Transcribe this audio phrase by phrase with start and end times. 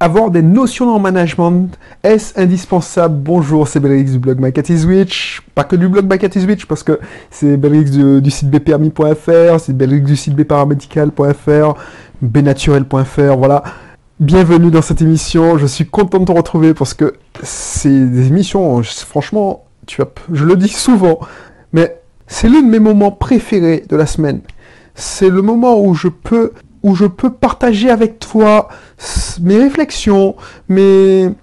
[0.00, 3.16] Avoir des notions en management, est-ce indispensable?
[3.20, 5.42] Bonjour, c'est Belrix du blog Switch.
[5.56, 7.00] Pas que du blog Switch, parce que
[7.32, 11.74] c'est Belrix du, site bpermis.fr, c'est Belrix du site bparamédical.fr,
[12.22, 13.64] bnaturel.fr, voilà.
[14.20, 18.80] Bienvenue dans cette émission, je suis content de te retrouver parce que c'est des émissions,
[18.84, 20.00] franchement, tu
[20.32, 21.18] je le dis souvent,
[21.72, 24.42] mais c'est l'un de mes moments préférés de la semaine.
[24.94, 28.68] C'est le moment où je peux où je peux partager avec toi
[29.40, 30.36] mes réflexions,
[30.68, 31.34] mes,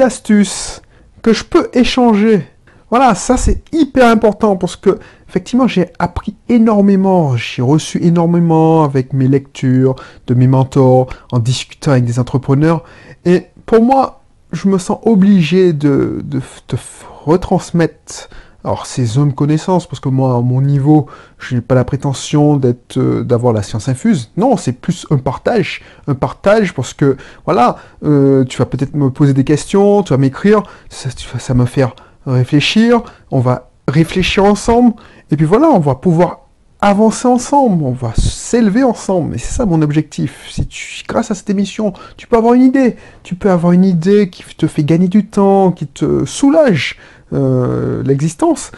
[0.00, 0.82] astuces,
[1.22, 2.46] que je peux échanger.
[2.90, 4.98] Voilà, ça c'est hyper important parce que
[5.28, 9.96] effectivement j'ai appris énormément, j'ai reçu énormément avec mes lectures,
[10.26, 12.84] de mes mentors, en discutant avec des entrepreneurs.
[13.24, 16.76] Et pour moi, je me sens obligé de, de te
[17.24, 18.28] retransmettre
[18.64, 21.06] alors c'est zone connaissance, parce que moi, à mon niveau,
[21.38, 24.30] je n'ai pas la prétention d'être, euh, d'avoir la science infuse.
[24.36, 25.82] Non, c'est plus un partage.
[26.06, 30.18] Un partage parce que, voilà, euh, tu vas peut-être me poser des questions, tu vas
[30.18, 31.94] m'écrire, ça, ça me faire
[32.26, 34.94] réfléchir, on va réfléchir ensemble,
[35.30, 36.42] et puis voilà, on va pouvoir
[36.82, 39.36] avancer ensemble, on va s'élever ensemble.
[39.36, 40.48] Et c'est ça mon objectif.
[40.50, 42.96] Si tu, grâce à cette émission, tu peux avoir une idée.
[43.22, 46.98] Tu peux avoir une idée qui te fait gagner du temps, qui te soulage.
[47.32, 48.72] Euh, l'existence,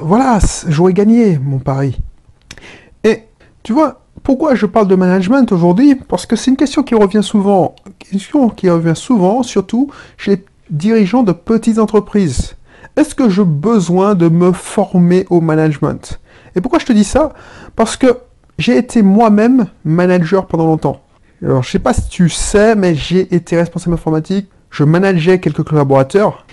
[0.00, 1.98] voilà, j'aurais gagné mon pari.
[3.02, 3.24] Et
[3.62, 5.94] tu vois, pourquoi je parle de management aujourd'hui?
[5.94, 10.44] Parce que c'est une question qui revient souvent, question qui revient souvent, surtout chez les
[10.70, 12.56] dirigeants de petites entreprises.
[12.96, 16.20] Est-ce que j'ai besoin de me former au management?
[16.56, 17.32] Et pourquoi je te dis ça?
[17.76, 18.18] Parce que
[18.58, 21.00] j'ai été moi-même manager pendant longtemps.
[21.42, 24.48] Alors, je sais pas si tu sais, mais j'ai été responsable informatique.
[24.70, 26.46] Je manageais quelques collaborateurs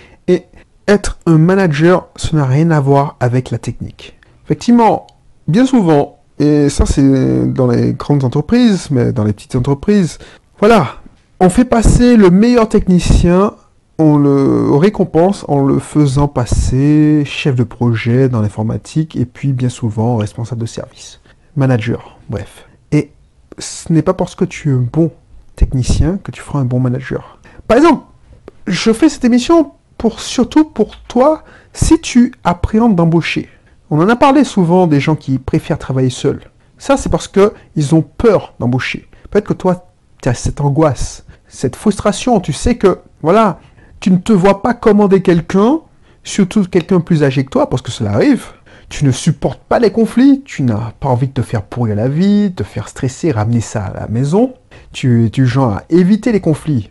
[0.88, 4.18] être un manager, ce n'a rien à voir avec la technique.
[4.44, 5.06] Effectivement,
[5.48, 10.18] bien souvent, et ça c'est dans les grandes entreprises, mais dans les petites entreprises,
[10.58, 10.96] voilà,
[11.40, 13.54] on fait passer le meilleur technicien,
[13.98, 19.68] on le récompense en le faisant passer chef de projet dans l'informatique et puis bien
[19.68, 21.20] souvent responsable de service,
[21.56, 22.66] manager, bref.
[22.90, 23.12] Et
[23.58, 25.10] ce n'est pas parce que tu es un bon
[25.56, 27.38] technicien que tu feras un bon manager.
[27.68, 28.04] Par exemple,
[28.66, 29.72] je fais cette émission
[30.10, 33.48] surtout pour toi, si tu appréhendes d'embaucher.
[33.90, 36.40] On en a parlé souvent des gens qui préfèrent travailler seuls.
[36.78, 39.06] Ça, c'est parce qu'ils ont peur d'embaucher.
[39.30, 39.86] Peut-être que toi,
[40.22, 42.40] tu as cette angoisse, cette frustration.
[42.40, 43.60] Tu sais que, voilà,
[44.00, 45.80] tu ne te vois pas commander quelqu'un,
[46.24, 48.46] surtout quelqu'un plus âgé que toi, parce que cela arrive.
[48.88, 52.08] Tu ne supportes pas les conflits, tu n'as pas envie de te faire pourrir la
[52.08, 54.54] vie, te faire stresser, ramener ça à la maison.
[54.92, 56.90] Tu es du genre à éviter les conflits.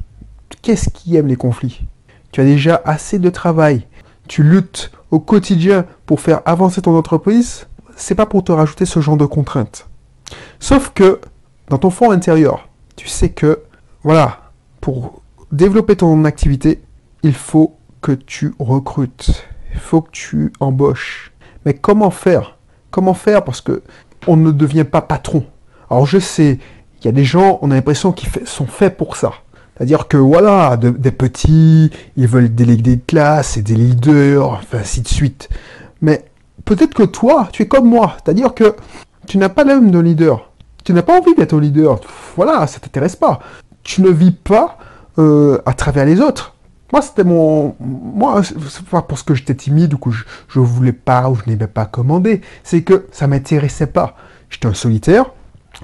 [0.61, 1.81] Qu'est-ce qui aime les conflits?
[2.31, 3.87] Tu as déjà assez de travail,
[4.27, 8.99] tu luttes au quotidien pour faire avancer ton entreprise, c'est pas pour te rajouter ce
[8.99, 9.87] genre de contraintes.
[10.59, 11.19] Sauf que
[11.69, 13.61] dans ton fond intérieur, tu sais que
[14.03, 15.21] voilà, pour
[15.51, 16.81] développer ton activité,
[17.23, 21.31] il faut que tu recrutes, il faut que tu embauches.
[21.65, 22.57] Mais comment faire?
[22.89, 23.43] Comment faire?
[23.43, 23.83] Parce que
[24.27, 25.45] on ne devient pas patron.
[25.89, 26.59] Alors je sais,
[26.99, 29.33] il y a des gens, on a l'impression qu'ils sont faits pour ça.
[29.81, 35.01] C'est-à-dire que voilà, des petits, ils veulent déléguer des classes et des leaders, enfin ainsi
[35.01, 35.49] de suite.
[36.01, 36.23] Mais
[36.65, 38.75] peut-être que toi, tu es comme moi, c'est-à-dire que
[39.25, 40.51] tu n'as pas l'âme de leader.
[40.83, 41.99] Tu n'as pas envie d'être leader.
[42.35, 43.39] Voilà, ça t'intéresse pas.
[43.81, 44.77] Tu ne vis pas
[45.17, 46.53] euh, à travers les autres.
[46.93, 47.75] Moi, c'était mon.
[47.79, 51.49] Moi, c'est pas parce que j'étais timide ou que je, je voulais pas ou je
[51.49, 52.41] n'aimais pas commander.
[52.63, 54.15] C'est que ça m'intéressait pas.
[54.51, 55.31] J'étais un solitaire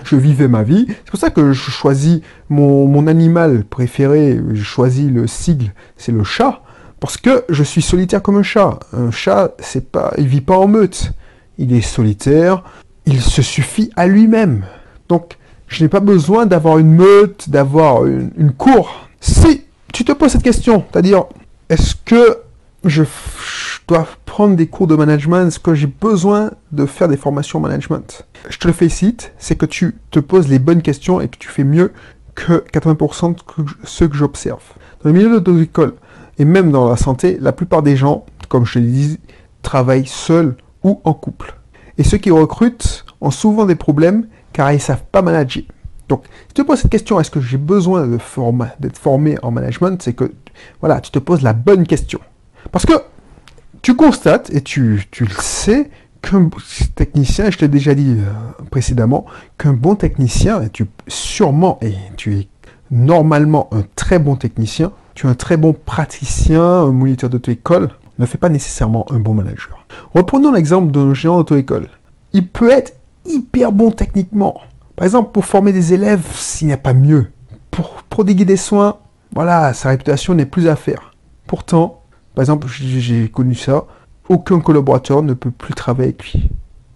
[0.04, 0.86] je vivais ma vie.
[0.88, 6.24] C'est pour ça que je choisis mon, animal préféré, je choisis le sigle, c'est le
[6.24, 6.62] chat,
[7.00, 8.80] parce que je suis solitaire comme un chat.
[8.94, 11.12] Un chat, c'est pas, il vit pas en meute.
[11.58, 12.64] Il est solitaire,
[13.06, 14.66] il se suffit à lui-même.
[15.10, 15.38] Donc,
[15.68, 19.08] je n'ai pas besoin d'avoir une meute, d'avoir une, une cour.
[19.20, 21.26] Si tu te poses cette question, c'est-à-dire,
[21.70, 22.40] est-ce que
[22.86, 23.04] je,
[23.88, 28.28] dois prendre des cours de management, est-ce que j'ai besoin de faire des formations management
[28.50, 31.48] Je te le félicite, c'est que tu te poses les bonnes questions et que tu
[31.48, 31.94] fais mieux
[32.36, 33.42] que 80% de
[33.84, 34.62] ceux que j'observe.
[35.04, 35.94] Dans le milieu de l'école
[36.38, 39.20] et même dans la santé, la plupart des gens, comme je te l'ai dit,
[39.62, 41.58] travaillent seuls ou en couple.
[41.98, 45.64] Et ceux qui recrutent ont souvent des problèmes car ils ne savent pas manager.
[46.10, 50.02] Donc, si tu te poses cette question, est-ce que j'ai besoin d'être formé en management
[50.02, 50.32] C'est que,
[50.80, 52.20] voilà, tu te poses la bonne question.
[52.72, 52.94] Parce que
[53.88, 55.90] tu constates, et tu, le sais,
[56.22, 56.50] qu'un
[56.96, 59.26] technicien, je t'ai déjà dit euh, précédemment,
[59.58, 62.48] qu'un bon technicien, tu sûrement, et tu es
[62.92, 68.26] normalement un très bon technicien, tu es un très bon praticien, un moniteur d'auto-école, ne
[68.26, 69.86] fait pas nécessairement un bon manager.
[70.14, 71.88] Reprenons l'exemple d'un géant d'auto-école.
[72.34, 72.94] Il peut être
[73.26, 74.60] hyper bon techniquement.
[74.98, 77.28] Par exemple, pour former des élèves, s'il n'y a pas mieux.
[77.72, 78.98] pour prodiguer des soins,
[79.34, 81.14] voilà, sa réputation n'est plus à faire.
[81.46, 82.02] Pourtant,
[82.38, 83.86] par exemple, j'ai connu ça,
[84.30, 86.52] aucun collaborateur ne peut plus travailler avec lui.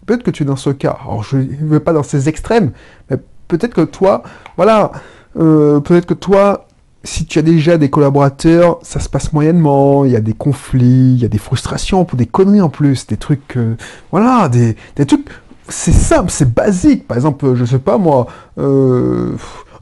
[0.06, 1.00] Peut-être que tu es dans ce cas.
[1.04, 2.74] Alors, je ne veux pas dans ces extrêmes,
[3.10, 3.18] mais
[3.48, 4.22] peut-être que toi,
[4.56, 4.92] voilà,
[5.40, 6.68] euh, peut-être que toi,
[7.04, 11.16] si tu as déjà des collaborateurs, ça se passe moyennement, il y a des conflits,
[11.16, 13.76] il y a des frustrations pour des conneries en plus, des trucs, euh,
[14.12, 14.76] voilà, des,
[15.08, 15.26] trucs,
[15.70, 17.08] c'est simple, c'est basique.
[17.08, 18.28] Par exemple, je sais pas moi,
[18.60, 19.36] euh,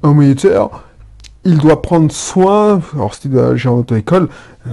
[0.03, 0.69] un militaire,
[1.45, 4.27] il doit prendre soin, alors si j'ai en auto-école,
[4.67, 4.71] euh,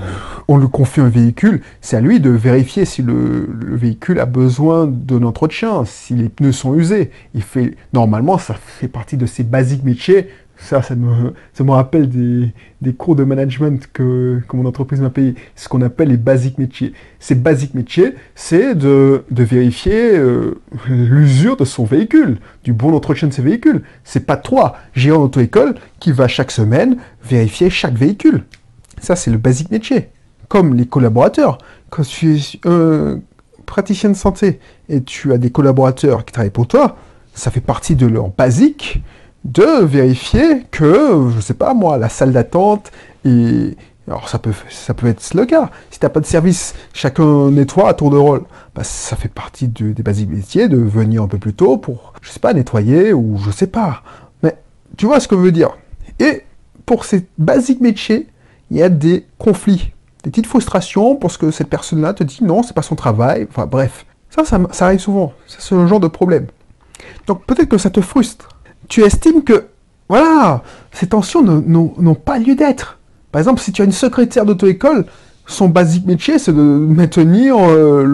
[0.48, 4.26] on lui confie un véhicule, c'est à lui de vérifier si le, le véhicule a
[4.26, 7.10] besoin d'un entretien, si les pneus sont usés.
[7.34, 11.70] Il fait, normalement, ça fait partie de ses basiques métiers ça, ça me, ça me
[11.70, 15.34] rappelle des, des, cours de management que, mon entreprise m'a payé.
[15.54, 16.92] Ce qu'on appelle les basiques métiers.
[17.20, 23.28] Ces basiques métiers, c'est de, de, vérifier euh, l'usure de son véhicule, du bon entretien
[23.28, 23.82] de ses véhicules.
[24.04, 28.44] C'est pas toi, gérant d'auto-école, qui va chaque semaine vérifier chaque véhicule.
[29.00, 30.08] Ça, c'est le basique métier.
[30.48, 31.58] Comme les collaborateurs.
[31.90, 33.20] Quand tu es un
[33.66, 34.58] praticien de santé
[34.88, 36.96] et tu as des collaborateurs qui travaillent pour toi,
[37.34, 39.02] ça fait partie de leur basique
[39.44, 42.90] de vérifier que, je sais pas moi, la salle d'attente
[43.24, 43.76] et
[44.08, 45.70] alors ça peut, ça peut être le cas.
[45.90, 48.44] Si t'as pas de service, chacun nettoie à tour de rôle.
[48.74, 52.30] Bah, ça fait partie des basiques métiers de venir un peu plus tôt pour, je
[52.30, 54.02] sais pas, nettoyer ou je sais pas.
[54.42, 54.56] Mais
[54.96, 55.76] tu vois ce que je veux dire.
[56.20, 56.44] Et
[56.84, 58.28] pour ces basiques métiers,
[58.70, 59.92] il y a des conflits,
[60.22, 63.48] des petites frustrations parce que cette personne-là te dit non, c'est pas son travail.
[63.50, 65.32] Enfin bref, ça, ça, ça arrive souvent.
[65.48, 66.46] C'est ce genre de problème.
[67.26, 68.48] Donc peut-être que ça te frustre
[68.88, 69.66] tu estimes que,
[70.08, 70.62] voilà,
[70.92, 72.98] ces tensions n'ont pas lieu d'être.
[73.32, 75.04] Par exemple, si tu as une secrétaire d'auto-école,
[75.46, 78.04] son basique métier, c'est de maintenir euh,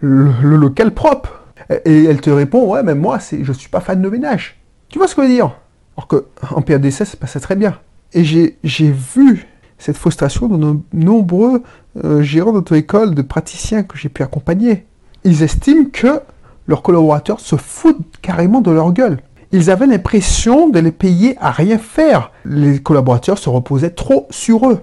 [0.00, 1.40] le, local propre.
[1.84, 4.60] Et, elle te répond, ouais, mais moi, je suis pas fan de ménage.
[4.88, 5.56] Tu vois ce que je veux dire?
[5.96, 7.78] Alors qu'en période d'essai, ça passait très bien.
[8.12, 9.46] Et j'ai vu
[9.78, 11.62] cette frustration de nombreux
[12.04, 14.86] euh, gérants d'auto-école, de praticiens que j'ai pu accompagner.
[15.24, 16.20] Ils estiment que
[16.66, 19.18] leurs collaborateurs se foutent carrément de leur gueule
[19.54, 22.32] ils avaient l'impression de les payer à rien faire.
[22.44, 24.80] Les collaborateurs se reposaient trop sur eux.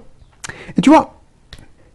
[0.78, 1.16] Et tu vois,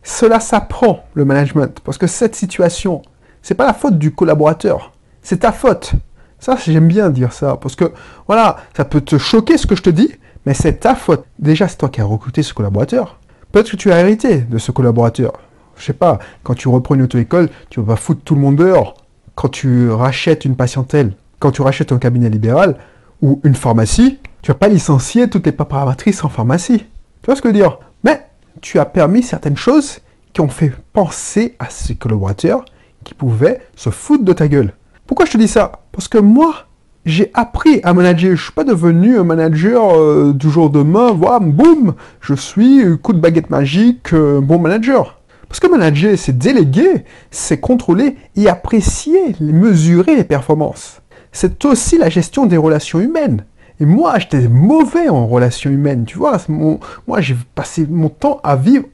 [0.02, 3.00] cela s'apprend, le management, parce que cette situation,
[3.40, 4.92] c'est pas la faute du collaborateur,
[5.22, 5.92] c'est ta faute.
[6.38, 7.92] Ça, j'aime bien dire ça, parce que,
[8.26, 10.12] voilà, ça peut te choquer ce que je te dis,
[10.44, 11.24] mais c'est ta faute.
[11.38, 13.18] Déjà, c'est toi qui as recruté ce collaborateur.
[13.52, 15.32] Peut-être que tu as hérité de ce collaborateur.
[15.76, 18.96] Je sais pas, quand tu reprends une auto-école, tu vas foutre tout le monde dehors.
[19.34, 22.76] Quand tu rachètes une patientèle, quand tu rachètes un cabinet libéral
[23.22, 26.78] ou une pharmacie, tu vas pas licencier toutes les préparatrices en pharmacie.
[26.78, 27.78] Tu vois ce que je veux dire?
[28.04, 28.26] Mais
[28.60, 29.98] tu as permis certaines choses
[30.32, 32.64] qui ont fait penser à ces collaborateurs
[33.04, 34.72] qui pouvaient se foutre de ta gueule.
[35.06, 35.72] Pourquoi je te dis ça?
[35.92, 36.66] Parce que moi,
[37.04, 38.36] j'ai appris à manager.
[38.36, 41.12] Je suis pas devenu un manager euh, du jour au demain.
[41.12, 45.20] Voilà, boum, je suis coup de baguette magique, euh, bon manager.
[45.48, 51.00] Parce que manager, c'est déléguer, c'est contrôler et apprécier, mesurer les performances
[51.36, 53.44] c'est aussi la gestion des relations humaines.
[53.78, 56.38] Et moi, j'étais mauvais en relations humaines, tu vois.
[56.48, 58.86] moi, j'ai passé mon temps à vivre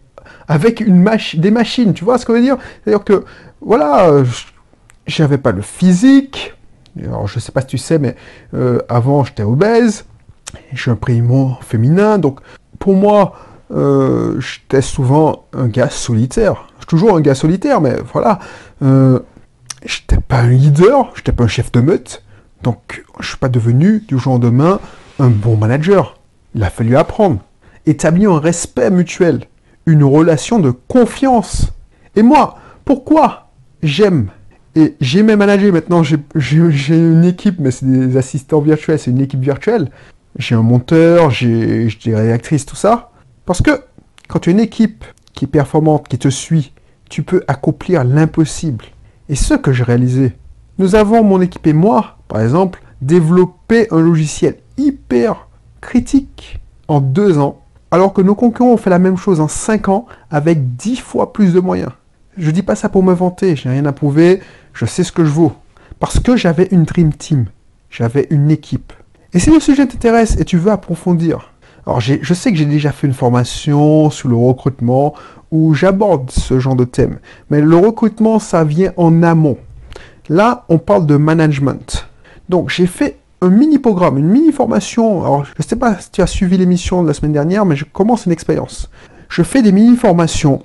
[0.49, 2.57] avec une des machines, tu vois ce que je veux dire?
[2.83, 3.25] C'est-à-dire que,
[3.61, 4.11] voilà,
[5.07, 6.55] j'avais pas le physique.
[7.01, 8.17] Alors, je sais pas si tu sais, mais
[8.55, 10.05] euh, avant, j'étais obèse.
[10.73, 12.41] Je suis un prénom féminin, donc
[12.79, 13.35] pour moi,
[13.71, 16.67] euh, j'étais souvent un gars solitaire.
[16.89, 18.41] Toujours un gars solitaire, mais voilà.
[18.83, 19.21] Euh,
[19.87, 22.23] j'étais pas un leader, j'étais pas un chef de meute.
[22.63, 24.81] Donc, je ne suis pas devenu du jour au lendemain
[25.19, 26.19] un bon manager.
[26.55, 27.41] Il a fallu apprendre.
[27.87, 29.45] Établir un respect mutuel,
[29.87, 31.73] une relation de confiance.
[32.15, 33.49] Et moi, pourquoi
[33.83, 34.29] j'aime
[34.75, 39.41] et j'aimais manager maintenant, j'ai une équipe, mais c'est des assistants virtuels, c'est une équipe
[39.41, 39.91] virtuelle.
[40.39, 43.11] J'ai un monteur, j'ai des réactrices, tout ça.
[43.45, 43.83] Parce que
[44.29, 45.05] quand tu as une équipe
[45.35, 46.73] qui est performante, qui te suit,
[47.11, 48.87] tu peux accomplir l'impossible.
[49.29, 50.33] Et ce que j'ai réalisé,
[50.79, 55.49] nous avons, mon équipe et moi, par exemple, développé un logiciel hyper
[55.83, 57.61] critique en deux ans,
[57.91, 61.35] alors que nos concurrents ont fait la même chose en cinq ans avec dix fois
[61.35, 61.91] plus de moyens.
[62.39, 64.41] Je dis pas ça pour me vanter, je n'ai rien à prouver,
[64.73, 65.53] je sais ce que je vaux.
[66.01, 67.49] Parce que j'avais une Dream Team,
[67.91, 68.95] j'avais une équipe.
[69.35, 71.53] Et si le sujet t'intéresse et tu veux approfondir,
[71.87, 75.13] alors je sais que j'ai déjà fait une formation sur le recrutement
[75.51, 77.19] où j'aborde ce genre de thème,
[77.51, 79.59] mais le recrutement, ça vient en amont.
[80.31, 82.09] Là, on parle de management.
[82.49, 85.25] Donc, j'ai fait un mini programme, une mini formation.
[85.25, 87.77] Alors, je ne sais pas si tu as suivi l'émission de la semaine dernière, mais
[87.77, 88.89] je commence une expérience.
[89.29, 90.63] Je fais des mini formations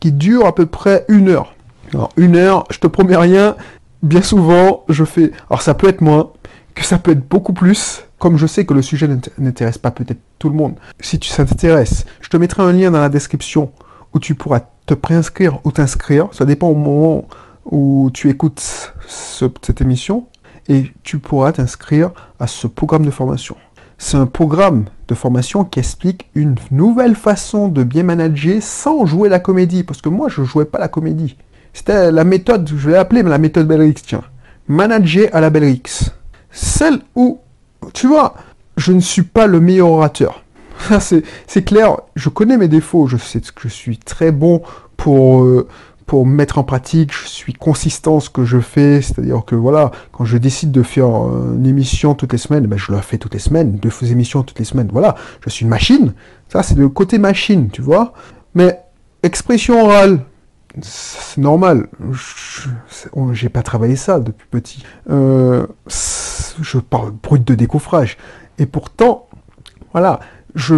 [0.00, 1.54] qui durent à peu près une heure.
[1.92, 3.56] Alors, une heure, je te promets rien.
[4.02, 5.32] Bien souvent, je fais.
[5.50, 6.30] Alors, ça peut être moins.
[6.74, 8.04] que ça peut être beaucoup plus.
[8.18, 10.76] Comme je sais que le sujet n'intéresse pas peut-être tout le monde.
[11.00, 13.70] Si tu, ça t'intéresse, je te mettrai un lien dans la description
[14.14, 16.28] où tu pourras te préinscrire ou t'inscrire.
[16.32, 17.26] Ça dépend au moment
[17.66, 20.26] où tu écoutes cette émission.
[20.68, 23.56] Et tu pourras t'inscrire à ce programme de formation.
[23.98, 29.28] C'est un programme de formation qui explique une nouvelle façon de bien manager sans jouer
[29.28, 29.82] la comédie.
[29.84, 31.36] Parce que moi, je jouais pas la comédie.
[31.72, 34.22] C'était la méthode, je l'ai appelée la méthode Bellrix, tiens.
[34.68, 36.12] Manager à la Bellrix.
[36.50, 37.40] Celle où,
[37.92, 38.34] tu vois,
[38.76, 40.44] je ne suis pas le meilleur orateur.
[40.98, 44.62] C'est clair, je connais mes défauts, je sais que je suis très bon
[44.96, 45.68] pour, euh,
[46.06, 50.24] pour mettre en pratique, je suis consistant ce que je fais, c'est-à-dire que voilà, quand
[50.24, 53.40] je décide de faire une émission toutes les semaines, ben je la fais toutes les
[53.40, 56.12] semaines, deux émissions toutes les semaines, voilà, je suis une machine,
[56.48, 58.12] ça c'est le côté machine, tu vois,
[58.54, 58.80] mais
[59.22, 60.20] expression orale,
[60.82, 61.88] c'est normal,
[63.32, 65.66] j'ai pas travaillé ça depuis petit, euh,
[66.60, 68.18] je parle brut de décoffrage,
[68.58, 69.26] et pourtant,
[69.92, 70.20] voilà,
[70.54, 70.76] je,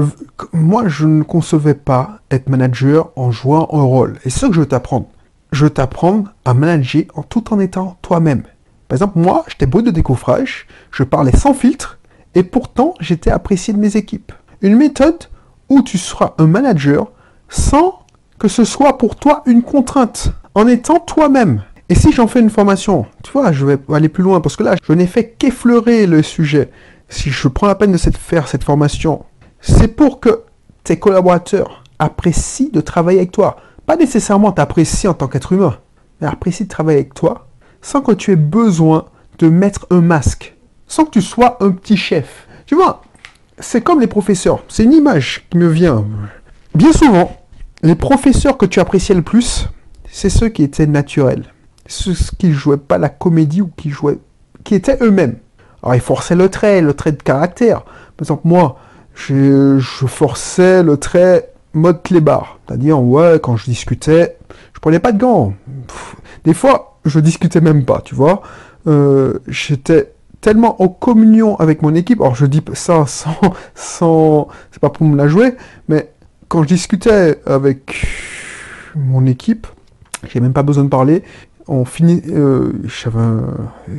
[0.52, 4.18] moi, je ne concevais pas être manager en jouant un rôle.
[4.24, 5.06] Et ce que je veux t'apprendre
[5.52, 8.42] je t'apprends à manager en tout en étant toi-même.
[8.88, 11.98] Par exemple, moi, j'étais beau de décoffrage, je parlais sans filtre,
[12.34, 14.32] et pourtant, j'étais apprécié de mes équipes.
[14.62, 15.24] Une méthode
[15.68, 17.10] où tu seras un manager
[17.48, 18.00] sans
[18.38, 21.62] que ce soit pour toi une contrainte, en étant toi-même.
[21.88, 24.62] Et si j'en fais une formation, tu vois, je vais aller plus loin, parce que
[24.62, 26.70] là, je n'ai fait qu'effleurer le sujet.
[27.08, 29.24] Si je prends la peine de faire cette formation,
[29.60, 30.42] c'est pour que
[30.84, 35.78] tes collaborateurs apprécient de travailler avec toi pas nécessairement t'apprécier en tant qu'être humain,
[36.20, 37.46] mais apprécier de travailler avec toi
[37.82, 39.06] sans que tu aies besoin
[39.38, 40.56] de mettre un masque,
[40.88, 42.48] sans que tu sois un petit chef.
[42.66, 43.02] Tu vois,
[43.58, 44.64] c'est comme les professeurs.
[44.68, 46.04] C'est une image qui me vient.
[46.74, 47.36] Bien souvent,
[47.82, 49.68] les professeurs que tu appréciais le plus,
[50.10, 51.44] c'est ceux qui étaient naturels.
[51.86, 54.18] Ceux qui jouaient pas la comédie ou qui jouaient,
[54.64, 55.36] qui étaient eux-mêmes.
[55.82, 57.82] Alors ils forçaient le trait, le trait de caractère.
[57.82, 58.78] Par exemple, moi,
[59.14, 59.78] je
[60.08, 62.55] forçais le trait mode clébard.
[62.66, 64.36] C'est-à-dire, ouais, quand je discutais,
[64.74, 65.54] je prenais pas de gants.
[66.44, 68.42] des fois, je discutais même pas, tu vois.
[68.86, 72.20] Euh, j'étais tellement en communion avec mon équipe.
[72.20, 73.36] Alors, je dis ça sans,
[73.74, 75.54] sans, c'est pas pour me la jouer,
[75.88, 76.10] mais
[76.48, 78.06] quand je discutais avec
[78.94, 79.66] mon équipe,
[80.28, 81.22] j'ai même pas besoin de parler.
[81.68, 82.72] On finit, euh,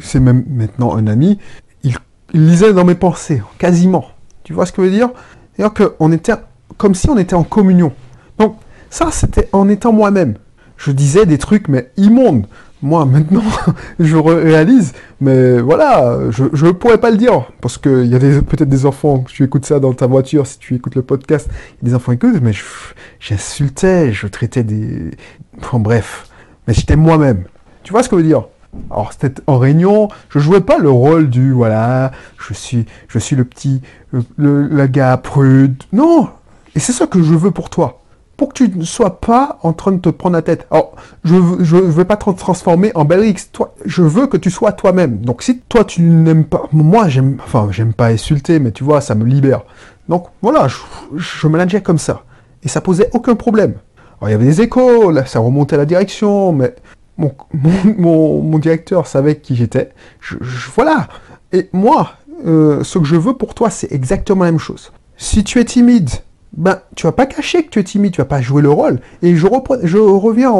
[0.02, 1.38] c'est même maintenant un ami.
[1.84, 1.96] Il,
[2.34, 4.06] il lisait dans mes pensées, quasiment.
[4.44, 5.10] Tu vois ce que je veux dire?
[5.54, 6.34] C'est-à-dire qu'on était
[6.78, 7.92] comme si on était en communion.
[8.40, 8.58] Donc,
[8.90, 10.36] ça, c'était en étant moi-même.
[10.78, 12.46] Je disais des trucs, mais immondes.
[12.84, 13.42] Moi, maintenant,
[14.00, 18.70] je réalise, mais voilà, je ne pourrais pas le dire, parce qu'il y a peut-être
[18.70, 21.50] des enfants, tu écoutes ça dans ta voiture, si tu écoutes le podcast,
[21.82, 22.54] des enfants écoutent, mais
[23.20, 25.10] j'insultais, je, traitais des...
[25.60, 26.28] Enfin, bref,
[26.68, 27.46] mais j'étais moi-même.
[27.82, 28.46] Tu vois ce que je veux dire?
[28.92, 33.36] Alors c'était en réunion, je jouais pas le rôle du voilà, je suis je suis
[33.36, 35.82] le petit le, le gars prude.
[35.94, 36.30] Non,
[36.76, 37.97] et c'est ça que je veux pour toi.
[38.38, 40.68] Pour que tu ne sois pas en train de te prendre la tête.
[40.72, 43.50] Alors, je ne veux pas te transformer en Bellrix.
[43.52, 45.18] Toi, je veux que tu sois toi-même.
[45.18, 46.70] Donc, si toi, tu n'aimes pas...
[46.72, 47.38] Moi, j'aime...
[47.44, 49.64] Enfin, j'aime pas insulter, mais tu vois, ça me libère.
[50.08, 50.78] Donc, voilà, je,
[51.16, 52.24] je manageais comme ça.
[52.64, 53.74] Et ça posait aucun problème.
[54.20, 56.76] Alors, il y avait des échos, là, ça remontait à la direction, mais
[57.18, 57.34] mon,
[57.98, 59.92] mon, directeur savait qui j'étais.
[60.20, 60.38] Je,
[60.76, 61.08] voilà.
[61.52, 62.14] Et moi,
[62.46, 64.92] euh, ce que je veux pour toi, c'est exactement la même chose.
[65.18, 66.10] Si tu es timide,
[66.54, 69.00] ben, tu vas pas cacher que tu es timide, tu vas pas jouer le rôle.
[69.22, 69.48] Et je,
[69.84, 70.52] je reviens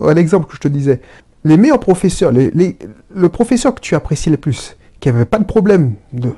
[0.00, 1.00] à l'exemple que je te disais.
[1.44, 2.78] Les meilleurs professeurs, les,
[3.14, 6.30] le professeur que tu apprécies le plus, qui avait pas de problème, de,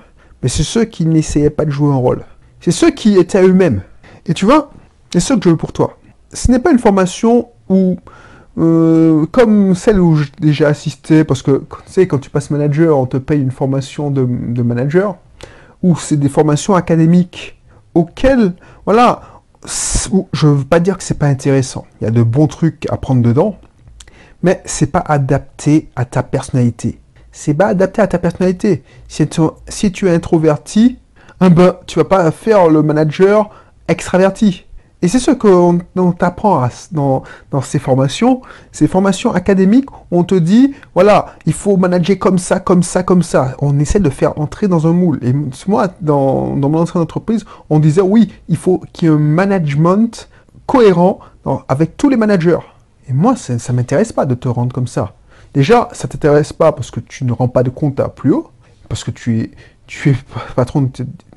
[0.42, 2.24] mais c'est ceux qui n'essayaient pas de jouer un rôle.
[2.60, 3.82] C'est ceux qui étaient eux-mêmes.
[4.26, 4.70] Et tu vois,
[5.12, 5.98] c'est ce que je veux pour toi.
[6.32, 7.96] Ce n'est pas une formation où,
[8.56, 12.98] euh, comme celle où j'ai déjà assisté, parce que tu sais, quand tu passes manager,
[12.98, 15.16] on te paye une formation de, de manager,
[15.82, 17.53] ou c'est des formations académiques
[17.94, 19.22] auquel, voilà,
[20.32, 21.86] je veux pas dire que c'est pas intéressant.
[22.00, 23.56] Il y a de bons trucs à prendre dedans,
[24.42, 27.00] mais c'est pas adapté à ta personnalité.
[27.32, 28.82] C'est pas adapté à ta personnalité.
[29.08, 30.98] Si tu, si tu es introverti,
[31.40, 33.50] eh ben, tu vas pas faire le manager
[33.88, 34.66] extraverti.
[35.04, 35.80] Et c'est ce qu'on
[36.12, 38.40] t'apprend dans, dans ces formations,
[38.72, 43.22] ces formations académiques, on te dit, voilà, il faut manager comme ça, comme ça, comme
[43.22, 43.54] ça.
[43.60, 45.18] On essaie de faire entrer dans un moule.
[45.20, 45.34] Et
[45.68, 49.18] moi, dans, dans mon ancienne entreprise, on disait, oui, il faut qu'il y ait un
[49.18, 50.30] management
[50.64, 51.18] cohérent
[51.68, 52.60] avec tous les managers.
[53.06, 55.12] Et moi, ça ne m'intéresse pas de te rendre comme ça.
[55.52, 58.48] Déjà, ça t'intéresse pas parce que tu ne rends pas de compte à plus haut,
[58.88, 59.50] parce que tu es,
[59.86, 60.16] tu es
[60.56, 60.88] patron de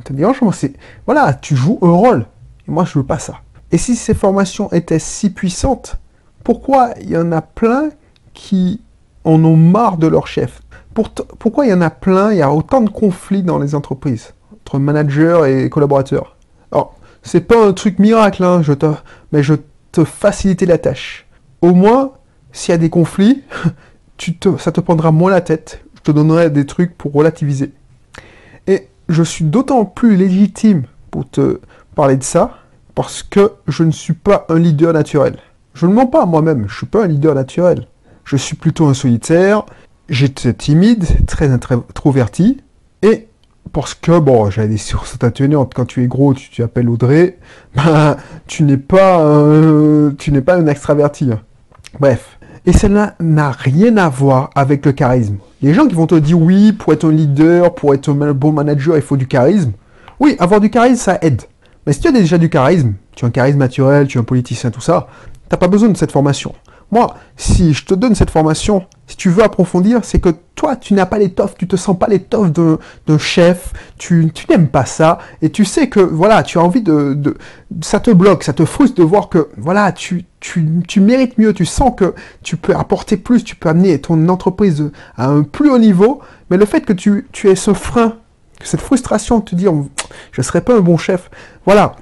[0.06, 0.54] ta dirigeants.
[0.54, 0.72] C'est,
[1.06, 2.26] voilà, tu joues un rôle.
[2.66, 3.42] Et moi, je veux pas ça.
[3.72, 5.98] Et si ces formations étaient si puissantes,
[6.44, 7.90] pourquoi il y en a plein
[8.34, 8.82] qui
[9.24, 10.62] en ont marre de leur chef?
[10.94, 14.34] Pourquoi il y en a plein, il y a autant de conflits dans les entreprises,
[14.54, 16.38] entre managers et collaborateurs?
[16.72, 18.88] Alors, c'est pas un truc miracle, hein, je te,
[19.32, 19.56] mais je
[19.92, 21.28] te facilite la tâche.
[21.62, 22.14] Au moins,
[22.52, 23.44] s'il y a des conflits,
[24.58, 25.84] ça te prendra moins la tête.
[25.96, 27.74] Je te donnerai des trucs pour relativiser.
[28.66, 31.60] Et je suis d'autant plus légitime pour te
[31.96, 32.58] parler de ça,
[32.98, 35.36] parce que je ne suis pas un leader naturel.
[35.76, 37.86] Je ne mens pas moi-même, je suis pas un leader naturel.
[38.26, 39.68] Je suis plutôt un solitaire,
[40.10, 42.58] j'étais timide, très introverti,
[43.04, 43.28] et
[43.72, 47.38] parce que, bon, j'avais des sources atténuantes, quand tu es gros, tu t'appelles Audrey,
[47.76, 49.24] ben, tu n'es pas,
[50.18, 51.30] tu n'es pas un extraverti.
[52.00, 52.40] Bref.
[52.66, 55.38] Et cela n'a rien à voir avec le charisme.
[55.62, 58.54] Les gens qui vont te dire oui, pour être un leader, pour être un bon
[58.54, 59.74] manager, il faut du charisme.
[60.20, 61.44] Oui, avoir du charisme, ça aide.
[61.88, 64.26] Mais si tu as déjà du charisme, tu as un charisme naturel, tu es un
[64.26, 65.08] politicien, tout ça,
[65.48, 66.54] t'as pas besoin de cette formation.
[66.92, 70.94] Moi, si je te donne cette formation, si tu veux approfondir, c'est que toi, tu
[70.94, 75.50] n'as pas l'étoffe, tu te sens pas l'étoffe d'un chef, tu, n'aimes pas ça, et
[75.50, 77.38] tu sais que, voilà, tu as envie de,
[77.82, 80.26] Ça te bloque, ça te frustre de voir que, voilà, tu,
[80.98, 82.14] mérites mieux, tu sens que
[82.44, 86.58] tu peux apporter plus, tu peux amener ton entreprise à un plus haut niveau, mais
[86.58, 88.18] le fait que tu, tu aies ce frein,
[88.64, 89.72] cette frustration de te dire,
[90.32, 91.30] je ne serais pas un bon chef,
[91.66, 91.96] voilà.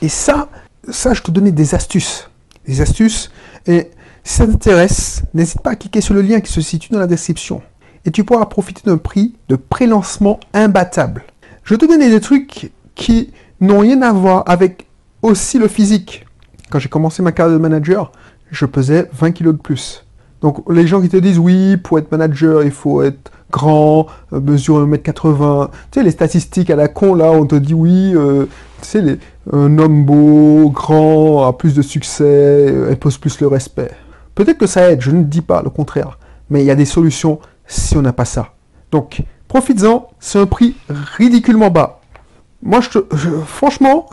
[0.00, 0.48] Et ça,
[0.88, 2.28] ça, je te donnais des astuces.
[2.66, 3.30] Des astuces,
[3.66, 3.90] et
[4.24, 7.06] si ça t'intéresse, n'hésite pas à cliquer sur le lien qui se situe dans la
[7.06, 7.62] description
[8.04, 11.24] et tu pourras profiter d'un prix de pré-lancement imbattable.
[11.64, 14.86] Je te donner des trucs qui n'ont rien à voir avec
[15.22, 16.26] aussi le physique.
[16.70, 18.12] Quand j'ai commencé ma carrière de manager,
[18.50, 20.04] je pesais 20 kilos de plus.
[20.40, 24.40] Donc les gens qui te disent oui, pour être manager, il faut être grand, euh,
[24.40, 25.70] mesurer 1m80.
[25.90, 28.46] Tu sais, les statistiques à la con, là, on te dit oui, euh,
[28.80, 29.18] tu sais,
[29.52, 33.92] un homme beau, grand, a plus de succès, euh, impose plus le respect.
[34.34, 36.18] Peut-être que ça aide, je ne dis pas le contraire,
[36.50, 38.54] mais il y a des solutions si on n'a pas ça.
[38.90, 42.00] Donc, profites-en, c'est un prix ridiculement bas.
[42.62, 42.98] Moi, je,
[43.46, 44.08] franchement,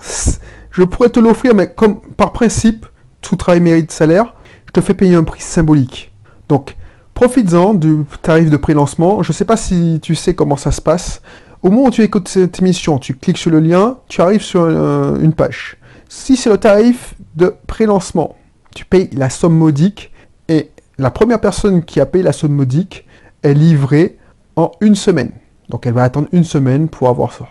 [0.72, 2.86] je pourrais te l'offrir, mais comme par principe,
[3.22, 4.34] tout travail mérite salaire,
[4.68, 6.12] je te fais payer un prix symbolique.
[6.48, 6.76] Donc,
[7.20, 9.24] profites-en du tarif de pré-lancement.
[9.24, 11.22] Je ne sais pas si tu sais comment ça se passe.
[11.62, 14.64] Au moment où tu écoutes cette émission, tu cliques sur le lien, tu arrives sur
[14.64, 15.76] une page.
[16.08, 18.38] Si c'est le tarif de pré-lancement,
[18.74, 20.14] tu payes la somme modique
[20.48, 23.06] et la première personne qui a payé la somme modique
[23.44, 24.18] est livrée
[24.56, 25.34] en une semaine.
[25.68, 27.50] Donc elle va attendre une semaine pour avoir ça.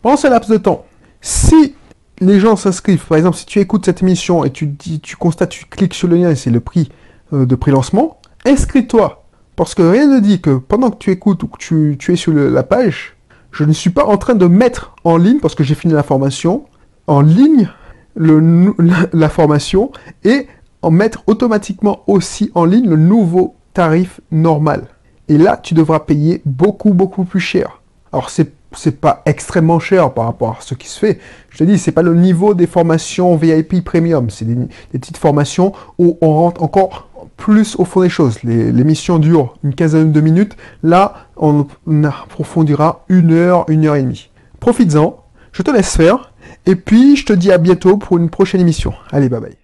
[0.00, 0.86] Pendant ce laps de temps,
[1.20, 1.74] si
[2.20, 5.50] les gens s'inscrivent, par exemple, si tu écoutes cette émission et tu, dis, tu constates,
[5.50, 6.88] tu cliques sur le lien et c'est le prix
[7.34, 9.24] euh, de pré-lancement, inscris-toi.
[9.56, 12.32] Parce que rien ne dit que pendant que tu écoutes ou que tu, es sur
[12.32, 13.16] la page,
[13.52, 16.02] je ne suis pas en train de mettre en ligne, parce que j'ai fini la
[16.02, 16.64] formation,
[17.06, 17.68] en ligne
[18.16, 19.92] la formation
[20.24, 20.46] et
[20.82, 24.88] en mettre automatiquement aussi en ligne le nouveau tarif normal.
[25.28, 27.80] Et là, tu devras payer beaucoup, beaucoup plus cher.
[28.12, 31.18] Alors, c'est c'est pas extrêmement cher par rapport à ce qui se fait.
[31.50, 34.30] Je te dis, c'est pas le niveau des formations VIP premium.
[34.30, 38.42] C'est des, petites formations où on rentre encore plus au fond des choses.
[38.42, 40.56] Les, missions durent une quinzaine de minutes.
[40.82, 44.30] Là, on, on approfondira une heure, une heure et demie.
[44.60, 45.22] Profites-en.
[45.52, 46.32] Je te laisse faire.
[46.66, 48.92] Et puis, je te dis à bientôt pour une prochaine émission.
[49.10, 49.56] Allez, bye bye.